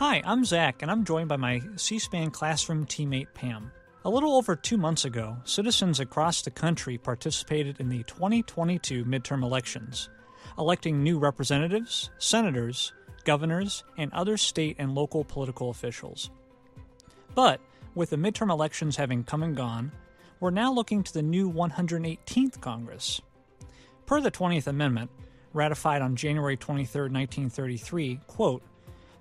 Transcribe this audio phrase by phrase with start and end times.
[0.00, 3.70] Hi, I'm Zach, and I'm joined by my C SPAN classroom teammate Pam.
[4.06, 9.42] A little over two months ago, citizens across the country participated in the 2022 midterm
[9.42, 10.08] elections,
[10.58, 12.94] electing new representatives, senators,
[13.24, 16.30] governors, and other state and local political officials.
[17.34, 17.60] But,
[17.94, 19.92] with the midterm elections having come and gone,
[20.40, 23.20] we're now looking to the new 118th Congress.
[24.06, 25.10] Per the 20th Amendment,
[25.52, 28.62] ratified on January 23, 1933, quote,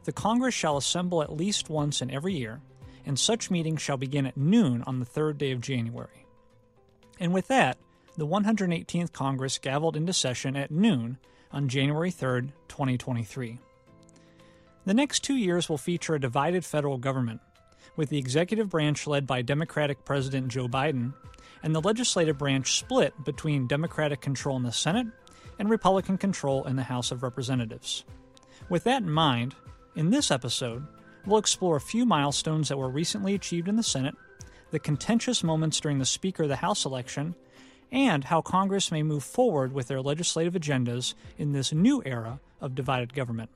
[0.05, 2.61] the Congress shall assemble at least once in every year,
[3.05, 6.25] and such meeting shall begin at noon on the third day of January.
[7.19, 7.77] And with that,
[8.17, 11.17] the 118th Congress gavelled into session at noon
[11.51, 13.59] on January 3, 2023.
[14.85, 17.41] The next two years will feature a divided federal government,
[17.95, 21.13] with the executive branch led by Democratic President Joe Biden
[21.61, 25.07] and the legislative branch split between Democratic control in the Senate
[25.59, 28.05] and Republican control in the House of Representatives.
[28.69, 29.55] With that in mind,
[29.95, 30.85] in this episode,
[31.25, 34.15] we'll explore a few milestones that were recently achieved in the Senate,
[34.71, 37.35] the contentious moments during the Speaker of the House election,
[37.91, 42.75] and how Congress may move forward with their legislative agendas in this new era of
[42.75, 43.49] divided government.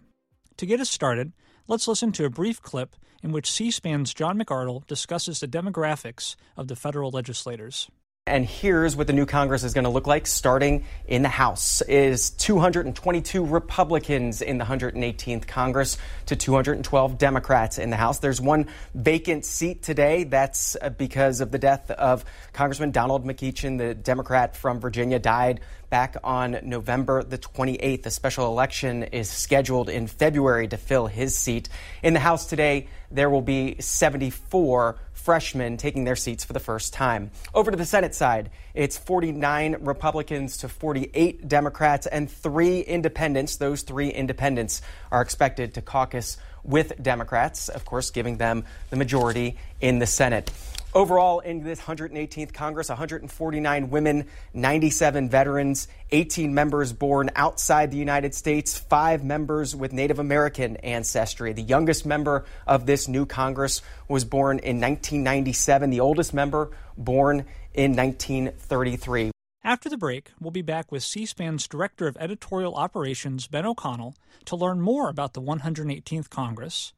[0.58, 1.34] To get us started,
[1.68, 6.36] let's listen to a brief clip in which C SPAN's John McArdle discusses the demographics
[6.58, 7.90] of the federal legislators.
[8.26, 11.82] And here's what the new Congress is going to look like starting in the House
[11.82, 18.20] is 222 Republicans in the 118th Congress to 212 Democrats in the House.
[18.20, 20.24] There's one vacant seat today.
[20.24, 25.60] That's uh, because of the death of Congressman Donald McEachin, the Democrat from Virginia, died
[25.94, 28.08] back on November the 28th.
[28.08, 31.70] A special election is scheduled in February to fill his seat.
[32.02, 36.94] In the House today, there will be 74 freshmen taking their seats for the first
[36.94, 37.30] time.
[37.54, 43.58] Over to the Senate side, it's 49 Republicans to 48 Democrats and three independents.
[43.58, 49.58] Those three independents are expected to caucus with Democrats, of course, giving them the majority
[49.80, 50.50] in the Senate.
[50.96, 58.36] Overall, in this 118th Congress, 149 women, 97 veterans, 18 members born outside the United
[58.36, 61.52] States, five members with Native American ancestry.
[61.54, 67.46] The youngest member of this new Congress was born in 1997, the oldest member born
[67.74, 69.32] in 1933.
[69.64, 74.14] After the break, we'll be back with C SPAN's Director of Editorial Operations, Ben O'Connell,
[74.46, 76.94] to learn more about the 118th Congress,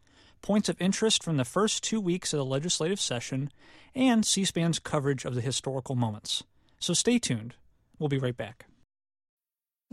[0.46, 3.50] points of interest from the first two weeks of the legislative session,
[3.96, 6.44] and C SPAN's coverage of the historical moments.
[6.78, 7.56] So stay tuned.
[7.98, 8.68] We'll be right back.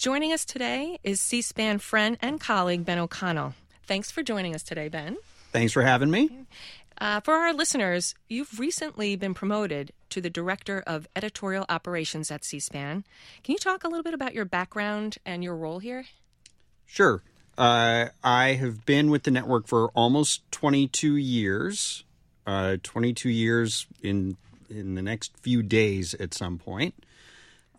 [0.00, 3.52] Joining us today is C SPAN friend and colleague Ben O'Connell.
[3.86, 5.18] Thanks for joining us today, Ben.
[5.52, 6.30] Thanks for having me.
[6.96, 12.46] Uh, for our listeners, you've recently been promoted to the Director of Editorial Operations at
[12.46, 13.04] C SPAN.
[13.44, 16.06] Can you talk a little bit about your background and your role here?
[16.86, 17.22] Sure.
[17.58, 22.04] Uh, I have been with the network for almost 22 years.
[22.46, 24.38] Uh, 22 years in
[24.70, 26.94] in the next few days at some point.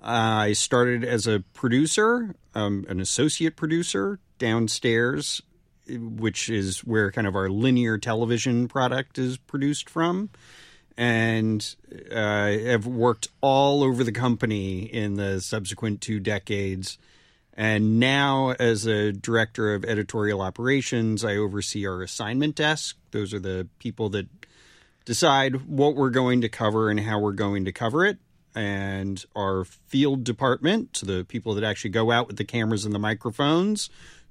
[0.01, 5.41] I started as a producer, um, an associate producer downstairs,
[5.87, 10.29] which is where kind of our linear television product is produced from.
[10.97, 11.75] And
[12.11, 16.97] uh, have worked all over the company in the subsequent two decades.
[17.53, 22.97] And now, as a director of editorial operations, I oversee our assignment desk.
[23.11, 24.27] Those are the people that
[25.05, 28.17] decide what we're going to cover and how we're going to cover it
[28.55, 32.93] and our field department, to the people that actually go out with the cameras and
[32.93, 33.89] the microphones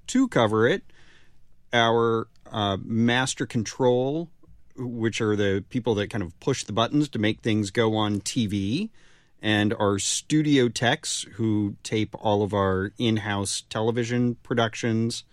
[0.09, 0.83] to cover it,
[1.73, 4.31] our uh, master control,
[4.77, 8.21] which are the people that kind of push the buttons to make things go on
[8.21, 8.91] TV,
[9.43, 15.25] and our studio techs who tape all of our in house television productions,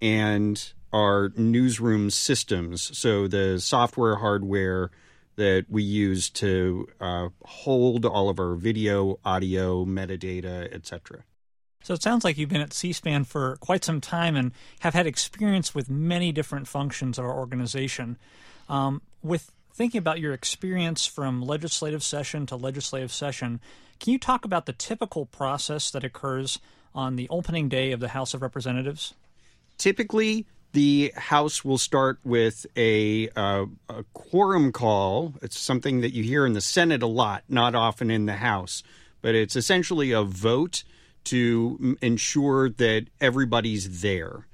[0.00, 2.96] and our newsroom systems.
[2.96, 4.90] So the software, hardware,
[5.38, 11.24] that we use to uh, hold all of our video, audio, metadata, etc.
[11.82, 14.94] So it sounds like you've been at C SPAN for quite some time and have
[14.94, 18.18] had experience with many different functions of our organization.
[18.68, 23.60] Um, with thinking about your experience from legislative session to legislative session,
[24.00, 26.58] can you talk about the typical process that occurs
[26.94, 29.14] on the opening day of the House of Representatives?
[29.78, 35.34] Typically, the House will start with a, uh, a quorum call.
[35.42, 38.82] It's something that you hear in the Senate a lot, not often in the House,
[39.22, 40.84] but it's essentially a vote
[41.24, 44.46] to ensure that everybody's there.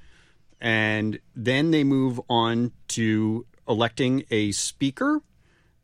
[0.60, 5.20] And then they move on to electing a speaker.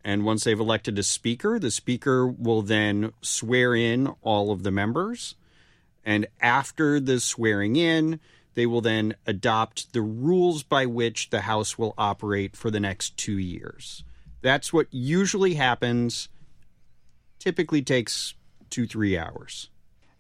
[0.03, 4.71] And once they've elected a speaker, the speaker will then swear in all of the
[4.71, 5.35] members.
[6.05, 8.21] And after the swearing in,
[8.55, 13.17] they will then adopt the rules by which the House will operate for the next
[13.17, 14.05] two years.
[14.43, 16.29] That's what usually happens,
[17.39, 18.35] typically takes
[18.71, 19.69] two, three hours.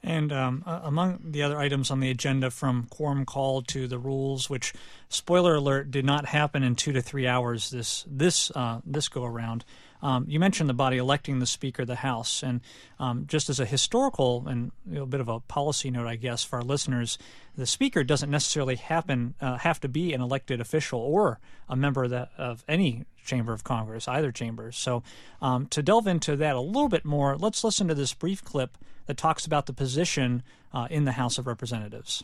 [0.03, 3.99] And um, uh, among the other items on the agenda, from quorum call to the
[3.99, 4.73] rules, which
[5.11, 9.25] spoiler alert did not happen in two to three hours this this uh, this go
[9.25, 9.65] around.
[10.03, 12.61] Um, you mentioned the body electing the Speaker of the House, and
[12.99, 16.17] um, just as a historical and you know, a bit of a policy note, I
[16.17, 17.19] guess, for our listeners,
[17.57, 21.39] the Speaker doesn't necessarily happen uh, have to be an elected official or
[21.69, 24.77] a member of, that, of any chamber of Congress, either chambers.
[24.77, 25.03] So,
[25.43, 28.79] um, to delve into that a little bit more, let's listen to this brief clip
[29.11, 30.41] that talks about the position
[30.73, 32.23] uh, in the House of Representatives.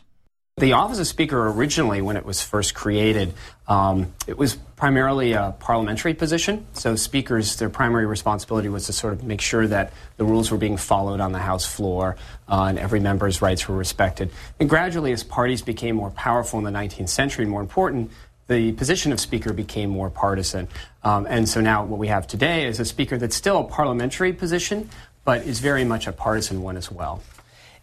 [0.55, 3.33] The office of Speaker originally, when it was first created,
[3.67, 6.65] um, it was primarily a parliamentary position.
[6.71, 10.57] So speakers, their primary responsibility was to sort of make sure that the rules were
[10.57, 12.15] being followed on the House floor
[12.47, 14.31] uh, and every member's rights were respected.
[14.61, 18.11] And gradually, as parties became more powerful in the 19th century and more important,
[18.47, 20.69] the position of Speaker became more partisan.
[21.03, 24.31] Um, and so now what we have today is a Speaker that's still a parliamentary
[24.31, 24.89] position,
[25.27, 27.21] but is very much a partisan one as well.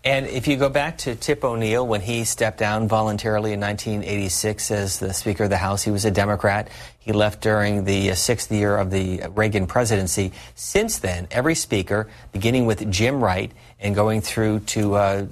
[0.02, 4.70] And if you go back to Tip O'Neill, when he stepped down voluntarily in 1986
[4.70, 6.69] as the Speaker of the House, he was a Democrat.
[6.99, 10.32] He left during the uh, sixth year of the Reagan presidency.
[10.55, 15.26] Since then, every Speaker, beginning with Jim Wright and going through to uh,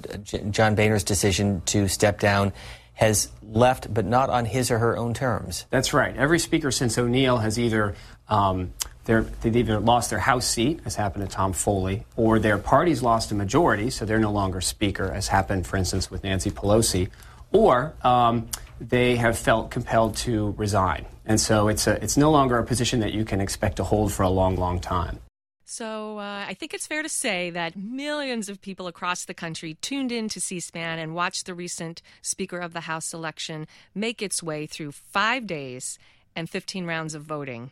[0.51, 2.53] John Boehner's decision to step down,
[2.93, 5.65] has left, but not on his or her own terms.
[5.71, 6.15] That's right.
[6.15, 7.95] Every Speaker since O'Neill has either
[8.29, 8.71] um,
[9.05, 13.31] they've either lost their House seat, as happened to Tom Foley, or their party's lost
[13.31, 17.09] a majority, so they're no longer Speaker, as happened, for instance, with Nancy Pelosi,
[17.51, 18.47] or um,
[18.79, 21.05] they have felt compelled to resign.
[21.25, 24.11] And so it's, a, it's no longer a position that you can expect to hold
[24.11, 25.19] for a long, long time.
[25.65, 29.75] So uh, I think it's fair to say that millions of people across the country
[29.81, 33.65] tuned in to C SPAN and watched the recent Speaker of the House election
[33.95, 35.97] make its way through five days
[36.35, 37.71] and 15 rounds of voting.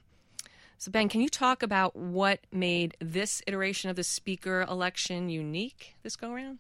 [0.82, 5.94] So, Ben, can you talk about what made this iteration of the speaker election unique
[6.02, 6.58] this go around?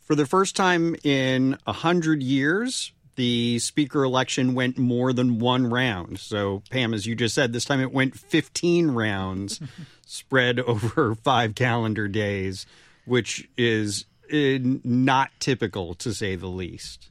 [0.00, 5.70] For the first time in a hundred years, the speaker election went more than one
[5.70, 6.18] round.
[6.18, 9.62] So, Pam, as you just said, this time it went 15 rounds
[10.06, 12.66] spread over five calendar days,
[13.06, 17.08] which is uh, not typical to say the least.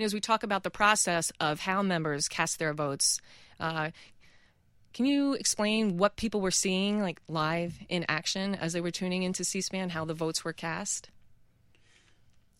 [0.00, 3.20] And as we talk about the process of how members cast their votes,
[3.60, 3.90] uh,
[4.96, 9.24] can you explain what people were seeing, like live in action, as they were tuning
[9.24, 11.10] into C SPAN, how the votes were cast?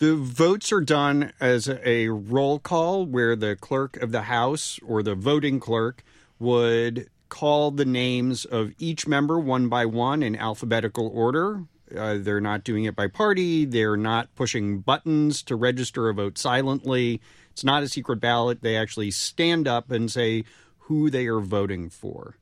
[0.01, 5.03] The votes are done as a roll call where the clerk of the House or
[5.03, 6.05] the voting clerk
[6.39, 11.65] would call the names of each member one by one in alphabetical order.
[11.97, 13.65] Uh, they're not doing it by party.
[13.65, 17.23] They're not pushing buttons to register a vote silently.
[17.53, 18.61] It's not a secret ballot.
[18.61, 20.45] They actually stand up and say,
[20.87, 22.37] who they are voting for.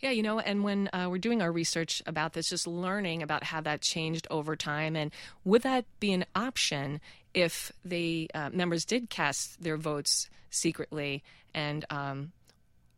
[0.00, 3.44] Yeah, you know, and when uh, we're doing our research about this, just learning about
[3.44, 5.12] how that changed over time, and
[5.44, 7.00] would that be an option
[7.34, 11.22] if the uh, members did cast their votes secretly,
[11.54, 12.32] and um,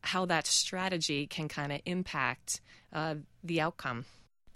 [0.03, 2.61] how that strategy can kind of impact
[2.93, 4.05] uh, the outcome?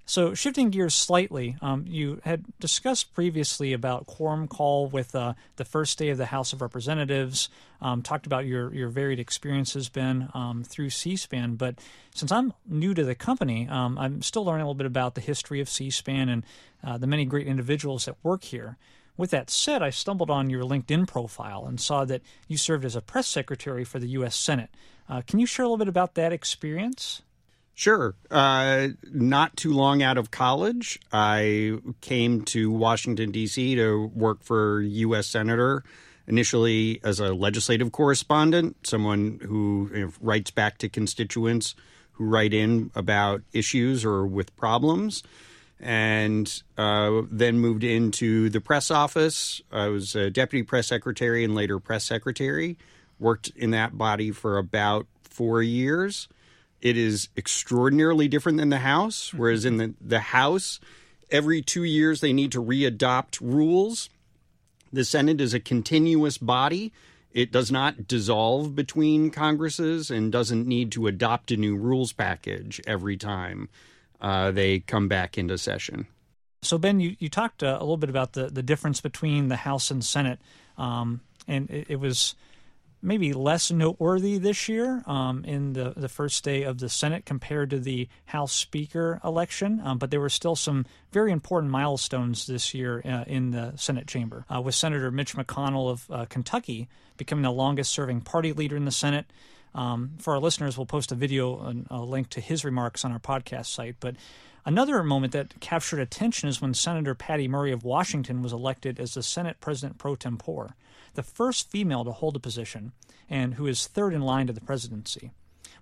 [0.08, 5.64] So, shifting gears slightly, um, you had discussed previously about quorum call with uh, the
[5.64, 7.48] first day of the House of Representatives.
[7.82, 11.56] Um, talked about your your varied experiences, Ben, um, through C-SPAN.
[11.56, 11.80] But
[12.14, 15.20] since I'm new to the company, um, I'm still learning a little bit about the
[15.20, 16.44] history of C-SPAN and
[16.84, 18.76] uh, the many great individuals that work here.
[19.16, 22.94] With that said, I stumbled on your LinkedIn profile and saw that you served as
[22.94, 24.36] a press secretary for the U.S.
[24.36, 24.70] Senate.
[25.08, 27.22] Uh, can you share a little bit about that experience?
[27.76, 28.14] Sure.
[28.30, 33.74] Uh, not too long out of college, I came to Washington, D.C.
[33.74, 35.26] to work for U.S.
[35.26, 35.84] Senator,
[36.26, 41.74] initially as a legislative correspondent, someone who writes back to constituents
[42.12, 45.22] who write in about issues or with problems.
[45.78, 49.60] And uh, then moved into the press office.
[49.70, 52.78] I was a deputy press secretary and later press secretary.
[53.18, 56.28] Worked in that body for about four years
[56.80, 60.80] it is extraordinarily different than the House, whereas in the, the House,
[61.30, 64.08] every two years they need to readopt rules.
[64.92, 66.92] The Senate is a continuous body.
[67.32, 72.80] it does not dissolve between Congresses and doesn't need to adopt a new rules package
[72.86, 73.68] every time
[74.20, 76.06] uh, they come back into session.
[76.62, 79.56] So, Ben, you, you talked uh, a little bit about the, the difference between the
[79.56, 80.40] House and Senate,
[80.78, 82.34] um, and it, it, was
[83.02, 87.70] maybe less noteworthy this year um, in the, the first day of the Senate compared
[87.70, 92.74] to the House Speaker election, um, but there were still some very important milestones this
[92.74, 97.42] year uh, in the Senate chamber, uh, with Senator Mitch McConnell of uh, Kentucky becoming
[97.42, 99.26] the longest serving party leader in the Senate.
[99.74, 103.12] Um, for our listeners, we'll post a video and a link to his remarks on
[103.12, 103.96] our podcast site.
[104.00, 104.16] But
[104.64, 109.14] another moment that captured attention is when Senator Patty Murray of Washington was elected as
[109.14, 110.74] the Senate President pro tempore
[111.16, 112.92] the first female to hold a position
[113.28, 115.32] and who is third in line to the presidency.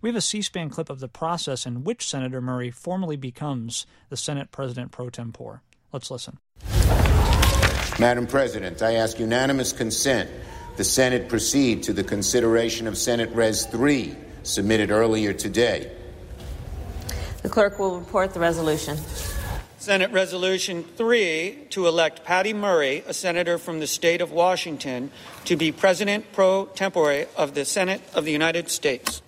[0.00, 3.86] We have a C SPAN clip of the process in which Senator Murray formally becomes
[4.08, 5.62] the Senate President pro tempore.
[5.92, 6.38] Let's listen.
[7.98, 10.30] Madam President, I ask unanimous consent
[10.76, 15.90] the Senate proceed to the consideration of Senate Res 3 submitted earlier today.
[17.42, 18.96] The clerk will report the resolution.
[19.84, 25.10] Senate Resolution 3 to elect Patty Murray, a senator from the state of Washington,
[25.44, 29.20] to be President pro tempore of the Senate of the United States.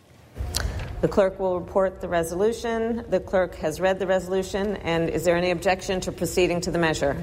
[1.03, 3.05] The clerk will report the resolution.
[3.11, 6.79] The clerk has read the resolution, and is there any objection to proceeding to the
[6.79, 7.23] measure?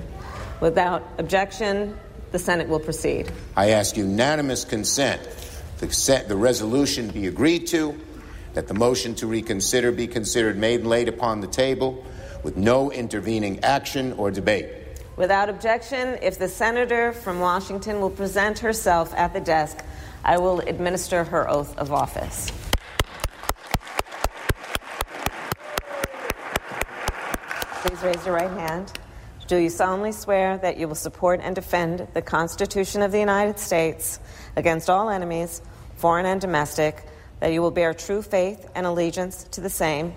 [0.61, 1.97] Without objection,
[2.31, 3.31] the Senate will proceed.
[3.57, 5.27] I ask unanimous consent
[5.79, 7.99] that the resolution be agreed to,
[8.53, 12.05] that the motion to reconsider be considered made and laid upon the table
[12.43, 14.69] with no intervening action or debate.
[15.15, 19.77] Without objection, if the senator from Washington will present herself at the desk,
[20.23, 22.51] I will administer her oath of office.
[27.81, 28.91] Please raise your right hand.
[29.45, 33.59] Do you solemnly swear that you will support and defend the Constitution of the United
[33.59, 34.19] States
[34.55, 35.61] against all enemies,
[35.97, 37.05] foreign and domestic,
[37.39, 40.13] that you will bear true faith and allegiance to the same?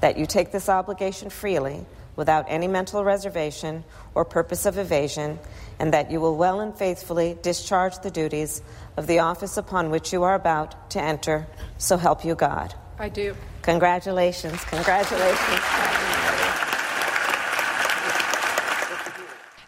[0.00, 1.84] That you take this obligation freely
[2.16, 3.84] without any mental reservation
[4.14, 5.38] or purpose of evasion,
[5.78, 8.62] and that you will well and faithfully discharge the duties
[8.96, 11.46] of the office upon which you are about to enter.
[11.76, 12.74] So help you God.
[12.98, 13.36] I do.
[13.62, 14.64] Congratulations.
[14.64, 15.60] Congratulations.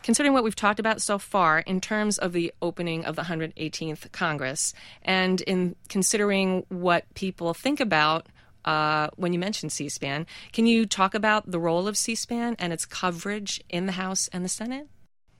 [0.02, 4.10] Considering what we've talked about so far in terms of the opening of the 118th
[4.10, 8.26] Congress, and in considering what people think about
[8.68, 10.26] uh, when you mentioned C SPAN.
[10.52, 14.28] Can you talk about the role of C SPAN and its coverage in the House
[14.30, 14.88] and the Senate?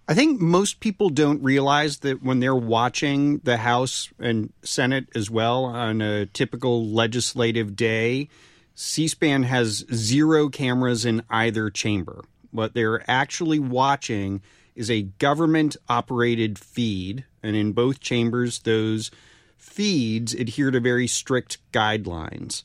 [0.09, 5.31] I think most people don't realize that when they're watching the House and Senate as
[5.31, 8.31] well on a typical legislative day,
[8.75, 12.25] C SPAN has zero cameras in either chamber.
[12.51, 14.41] What they're actually watching
[14.75, 19.11] is a government operated feed, and in both chambers, those
[19.59, 22.63] feeds adhere to very strict guidelines.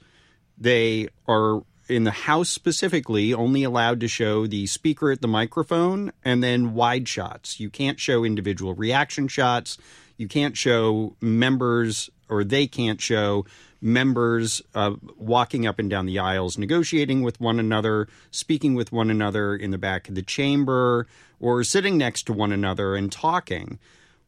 [0.57, 6.11] They are in the House specifically only allowed to show the speaker at the microphone
[6.23, 7.59] and then wide shots.
[7.59, 9.77] You can't show individual reaction shots.
[10.17, 13.45] You can't show members, or they can't show
[13.81, 19.09] members uh, walking up and down the aisles, negotiating with one another, speaking with one
[19.09, 21.05] another in the back of the chamber,
[21.39, 23.79] or sitting next to one another and talking.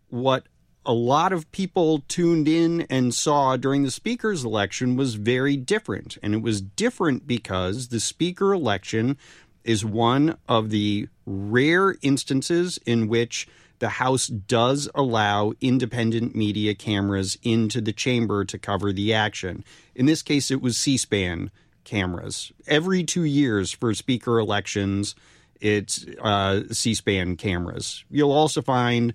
[0.10, 0.46] What
[0.86, 6.18] a lot of people tuned in and saw during the speaker's election was very different.
[6.22, 9.18] And it was different because the speaker election
[9.63, 13.48] is one of the rare instances in which
[13.80, 19.63] the House does allow independent media cameras into the chamber to cover the action.
[19.96, 21.51] In this case, it was C SPAN
[21.84, 22.51] cameras.
[22.68, 25.15] Every two years for speaker elections,
[25.60, 28.06] it's uh, C SPAN cameras.
[28.10, 29.13] You'll also find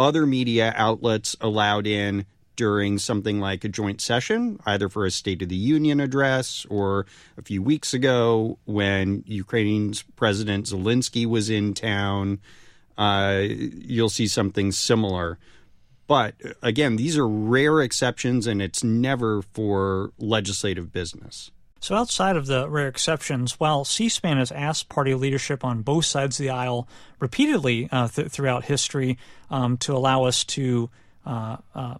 [0.00, 2.24] other media outlets allowed in
[2.56, 7.06] during something like a joint session, either for a State of the Union address or
[7.38, 12.40] a few weeks ago when Ukraine's President Zelensky was in town.
[12.98, 15.38] Uh, you'll see something similar.
[16.06, 21.50] But again, these are rare exceptions, and it's never for legislative business.
[21.82, 26.04] So, outside of the rare exceptions, while C SPAN has asked party leadership on both
[26.04, 26.86] sides of the aisle
[27.18, 29.16] repeatedly uh, th- throughout history
[29.50, 30.90] um, to allow us to,
[31.24, 31.94] uh, uh,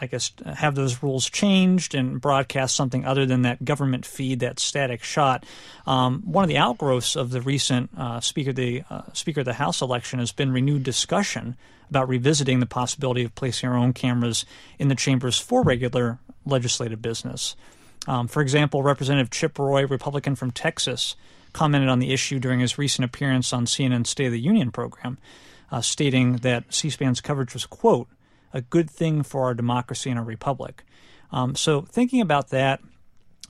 [0.00, 4.58] I guess, have those rules changed and broadcast something other than that government feed, that
[4.58, 5.44] static shot,
[5.86, 9.46] um, one of the outgrowths of the recent uh, Speaker, of the, uh, Speaker of
[9.46, 11.56] the House election has been renewed discussion
[11.90, 14.46] about revisiting the possibility of placing our own cameras
[14.78, 17.54] in the chambers for regular legislative business.
[18.06, 21.16] Um, for example, Representative Chip Roy, Republican from Texas,
[21.52, 25.18] commented on the issue during his recent appearance on CNN's State of the Union program,
[25.72, 28.08] uh, stating that C SPAN's coverage was, quote,
[28.52, 30.84] a good thing for our democracy and our republic.
[31.32, 32.80] Um, so, thinking about that,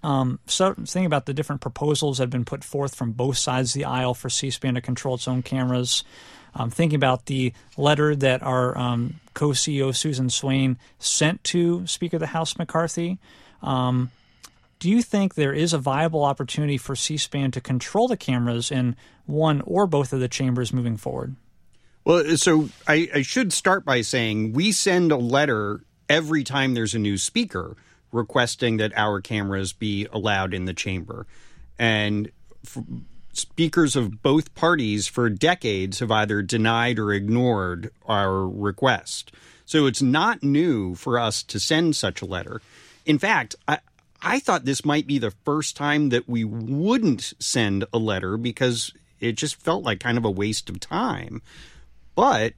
[0.02, 3.70] um, so thinking about the different proposals that have been put forth from both sides
[3.70, 6.04] of the aisle for C-SPAN to control its own cameras,
[6.54, 12.20] um, thinking about the letter that our um, co-CEO Susan Swain sent to Speaker of
[12.20, 13.18] the House McCarthy.
[13.62, 14.10] Um,
[14.78, 18.96] do you think there is a viable opportunity for C-SPAN to control the cameras in
[19.24, 21.36] one or both of the chambers moving forward?
[22.04, 26.94] Well, so I, I should start by saying we send a letter every time there's
[26.94, 27.76] a new speaker
[28.12, 31.26] requesting that our cameras be allowed in the chamber.
[31.78, 32.30] And
[33.32, 39.32] speakers of both parties for decades have either denied or ignored our request.
[39.64, 42.62] So it's not new for us to send such a letter.
[43.04, 43.78] In fact, I,
[44.26, 48.92] I thought this might be the first time that we wouldn't send a letter because
[49.20, 51.42] it just felt like kind of a waste of time.
[52.16, 52.54] But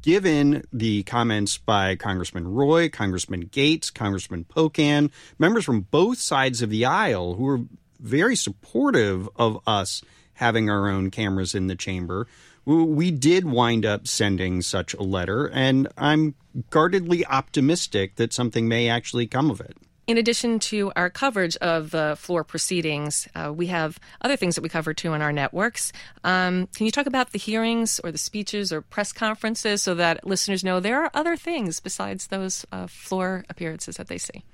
[0.00, 6.70] given the comments by Congressman Roy, Congressman Gaetz, Congressman Pocan, members from both sides of
[6.70, 7.60] the aisle who were
[8.00, 12.26] very supportive of us having our own cameras in the chamber,
[12.64, 16.34] we did wind up sending such a letter, and I'm
[16.70, 19.76] guardedly optimistic that something may actually come of it.
[20.06, 24.62] In addition to our coverage of the floor proceedings, uh, we have other things that
[24.62, 25.92] we cover too in our networks.
[26.22, 30.24] Um, can you talk about the hearings or the speeches or press conferences so that
[30.24, 34.44] listeners know there are other things besides those uh, floor appearances that they see?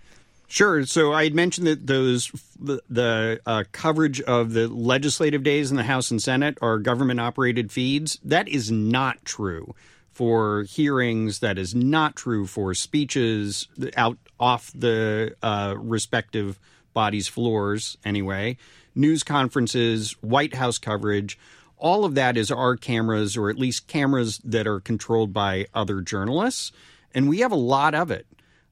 [0.48, 0.86] Sure.
[0.86, 5.76] So I had mentioned that those the, the uh, coverage of the legislative days in
[5.76, 8.18] the House and Senate are government operated feeds.
[8.24, 9.74] That is not true
[10.12, 11.40] for hearings.
[11.40, 16.58] That is not true for speeches out off the uh, respective
[16.92, 17.96] bodies' floors.
[18.04, 18.56] Anyway,
[18.94, 21.38] news conferences, White House coverage.
[21.78, 26.00] All of that is our cameras, or at least cameras that are controlled by other
[26.00, 26.70] journalists,
[27.12, 28.26] and we have a lot of it.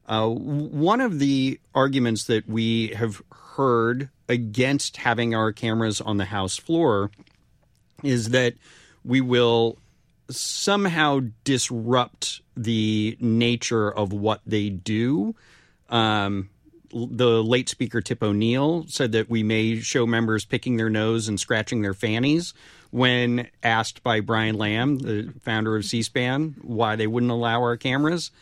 [0.07, 6.25] Uh, one of the arguments that we have heard against having our cameras on the
[6.27, 7.11] House floor
[8.03, 8.55] is that
[9.05, 9.77] we will
[10.31, 15.35] somehow disrupt the nature of what they do.
[15.89, 16.51] Um,
[16.93, 21.39] the late speaker Tip O'Neill said that we may show members picking their nose and
[21.39, 22.53] scratching their fannies
[22.91, 28.33] when asked by Brian Lamb, the founder of C-SPAN, why they wouldn't allow our cameras.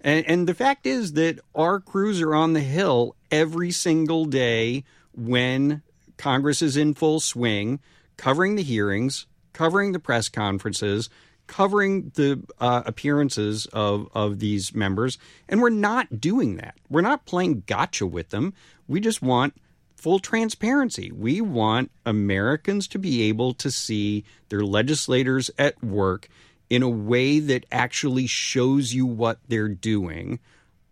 [0.00, 4.84] And, and the fact is that our crews are on the Hill every single day
[5.14, 5.82] when
[6.16, 7.80] Congress is in full swing,
[8.16, 11.10] covering the hearings, covering the press conferences,
[11.50, 16.76] covering the uh, appearances of, of these members, and we're not doing that.
[16.88, 18.54] We're not playing gotcha with them.
[18.86, 19.54] We just want
[19.96, 21.10] full transparency.
[21.10, 26.28] We want Americans to be able to see their legislators at work
[26.70, 30.38] in a way that actually shows you what they're doing,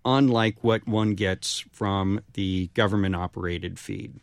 [0.05, 4.19] unlike what one gets from the government operated feed.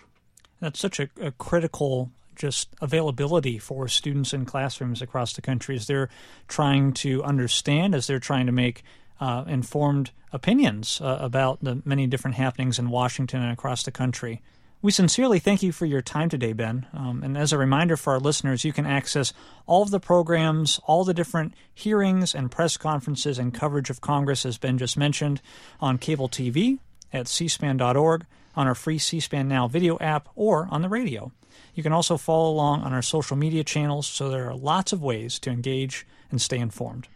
[0.59, 5.87] That's such a, a critical just availability for students in classrooms across the country as
[5.87, 6.09] they're
[6.47, 8.83] trying to understand, as they're trying to make
[9.19, 14.41] uh, informed opinions uh, about the many different happenings in Washington and across the country.
[14.81, 16.85] We sincerely thank you for your time today, Ben.
[16.93, 19.33] Um, and as a reminder for our listeners, you can access
[19.65, 24.45] all of the programs, all the different hearings and press conferences and coverage of Congress,
[24.45, 25.41] as Ben just mentioned,
[25.79, 26.77] on cable TV
[27.11, 31.31] at cspan.org, on our free C SPAN Now video app, or on the radio.
[31.73, 35.01] You can also follow along on our social media channels, so there are lots of
[35.01, 37.07] ways to engage and stay informed.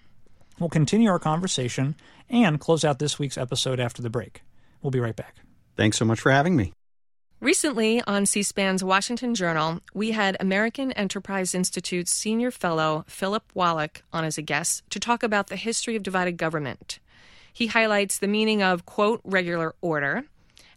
[0.60, 1.96] We'll continue our conversation
[2.30, 4.42] and close out this week's episode after the break.
[4.82, 5.38] We'll be right back.
[5.78, 6.74] Thanks so much for having me.
[7.40, 14.04] Recently on C SPAN's Washington Journal, we had American Enterprise Institute's senior fellow Philip Wallach
[14.12, 17.00] on as a guest to talk about the history of divided government.
[17.54, 20.26] He highlights the meaning of, quote, regular order,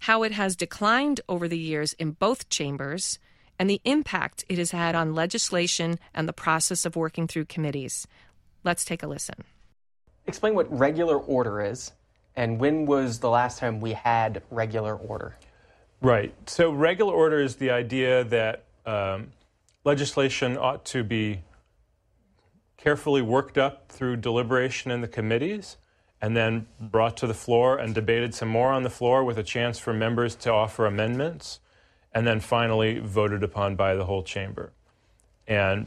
[0.00, 3.18] how it has declined over the years in both chambers,
[3.62, 8.08] and the impact it has had on legislation and the process of working through committees.
[8.64, 9.44] Let's take a listen.
[10.26, 11.92] Explain what regular order is,
[12.34, 15.36] and when was the last time we had regular order?
[16.00, 16.34] Right.
[16.50, 19.28] So, regular order is the idea that um,
[19.84, 21.42] legislation ought to be
[22.76, 25.76] carefully worked up through deliberation in the committees
[26.20, 29.44] and then brought to the floor and debated some more on the floor with a
[29.44, 31.60] chance for members to offer amendments
[32.14, 34.72] and then finally voted upon by the whole chamber.
[35.46, 35.86] And,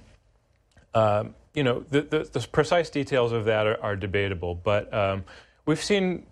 [0.93, 5.23] um, you know, the, the, the, precise details of that are, are debatable, but um,
[5.65, 6.25] we've seen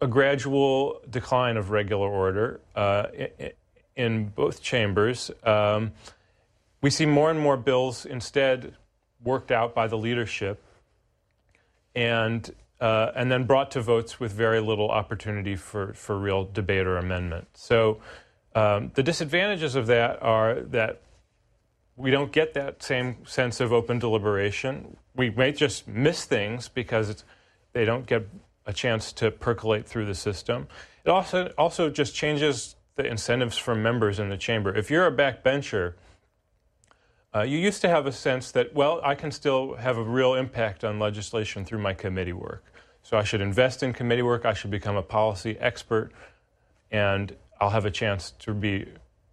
[0.00, 3.06] a gradual decline of regular order uh,
[3.96, 5.30] in, both chambers.
[5.44, 5.92] Um,
[6.80, 8.74] we see more and more bills instead
[9.22, 10.62] worked out by the leadership.
[11.94, 12.50] And
[12.82, 16.98] uh, and then brought to votes with very little opportunity for, for real debate or
[16.98, 17.46] amendment.
[17.54, 18.00] So
[18.54, 21.02] um, the disadvantages of that are that
[21.96, 24.96] we don't get that same sense of open deliberation.
[25.14, 27.24] We may just miss things because
[27.72, 28.28] they don't get
[28.66, 30.68] a chance to percolate through the system.
[31.04, 34.74] It also also just changes the incentives for members in the chamber.
[34.74, 35.94] If you're a backbencher,
[37.34, 40.34] uh, you used to have a sense that, well, I can still have a real
[40.34, 42.64] impact on legislation through my committee work.
[43.02, 46.12] So I should invest in committee work, I should become a policy expert,
[46.90, 48.86] and I'll have a chance to be,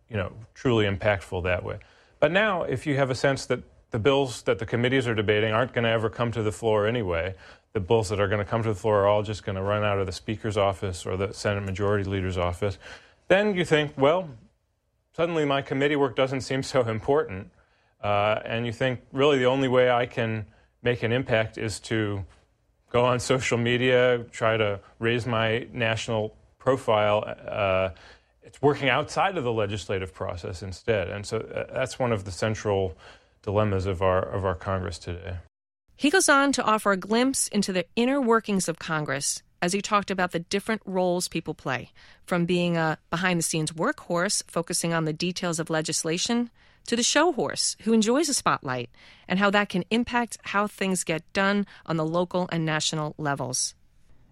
[0.08, 1.80] you know, truly impactful that way.
[2.20, 5.52] But now, if you have a sense that the bills that the committees are debating
[5.52, 7.34] aren't going to ever come to the floor anyway,
[7.74, 9.64] the bills that are going to come to the floor are all just going to
[9.64, 12.78] run out of the Speaker's office or the Senate Majority Leader's office,
[13.30, 14.30] then you think, well,
[15.14, 17.50] suddenly my committee work doesn't seem so important.
[18.04, 20.46] Uh, and you think, really, the only way I can
[20.84, 22.24] make an impact is to
[22.92, 27.24] go on social media, try to raise my national profile.
[27.48, 27.90] Uh,
[28.50, 31.08] it's working outside of the legislative process instead.
[31.08, 32.98] And so uh, that's one of the central
[33.44, 35.36] dilemmas of our, of our Congress today.
[35.96, 39.84] He goes on to offer a glimpse into the inner workings of Congress as he
[39.84, 41.92] talked about the different roles people play,
[42.26, 46.50] from being a behind the scenes workhorse focusing on the details of legislation
[46.88, 48.90] to the show horse who enjoys a spotlight
[49.28, 53.76] and how that can impact how things get done on the local and national levels.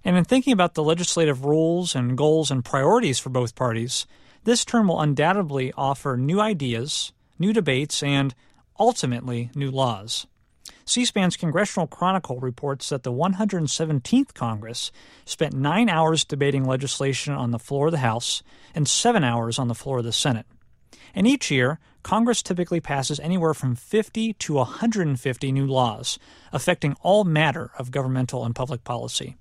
[0.08, 4.08] And in thinking about the legislative rules and goals and priorities for both parties,
[4.46, 8.34] this term will undoubtedly offer new ideas, new debates, and
[8.80, 10.26] ultimately new laws.
[10.86, 14.94] C SPAN's Congressional Chronicle reports that the 117th Congress
[15.26, 18.44] spent nine hours debating legislation on the floor of the House
[18.74, 20.46] and seven hours on the floor of the Senate.
[21.14, 26.18] And each year, Congress typically passes anywhere from 50 to 150 new laws
[26.54, 29.36] affecting all matter of governmental and public policy.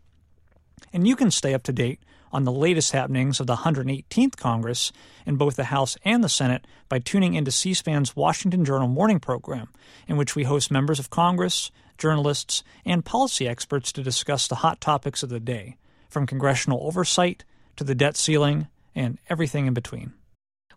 [0.92, 2.00] And you can stay up to date
[2.32, 4.92] on the latest happenings of the 118th Congress
[5.24, 9.20] in both the House and the Senate by tuning into C SPAN's Washington Journal morning
[9.20, 9.68] program,
[10.06, 14.80] in which we host members of Congress, journalists, and policy experts to discuss the hot
[14.80, 15.76] topics of the day,
[16.08, 17.44] from congressional oversight
[17.76, 20.12] to the debt ceiling and everything in between.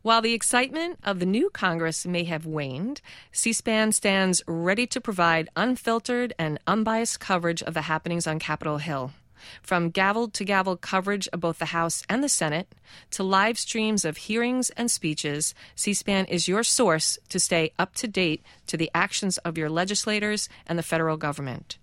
[0.01, 3.01] While the excitement of the new Congress may have waned,
[3.33, 8.77] C SPAN stands ready to provide unfiltered and unbiased coverage of the happenings on Capitol
[8.77, 9.11] Hill.
[9.61, 12.73] From gavel to gavel coverage of both the House and the Senate,
[13.11, 17.93] to live streams of hearings and speeches, C SPAN is your source to stay up
[17.95, 21.77] to date to the actions of your legislators and the federal government.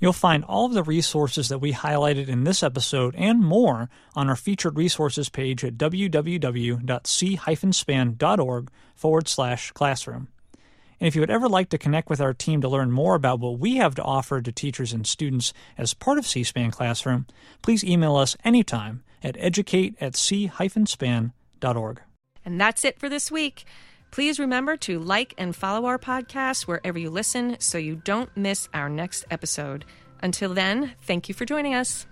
[0.00, 4.28] You'll find all of the resources that we highlighted in this episode and more on
[4.28, 10.28] our featured resources page at www.c-span.org forward slash classroom.
[11.04, 13.38] And if you would ever like to connect with our team to learn more about
[13.38, 17.26] what we have to offer to teachers and students as part of C-SPAN Classroom,
[17.60, 22.00] please email us anytime at educate at c-span.org.
[22.42, 23.66] And that's it for this week.
[24.12, 28.70] Please remember to like and follow our podcast wherever you listen so you don't miss
[28.72, 29.84] our next episode.
[30.22, 32.06] Until then, thank you for joining us.